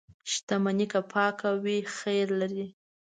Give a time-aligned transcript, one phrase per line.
[0.31, 2.65] •شتمني که پاکه وي، خیر لري.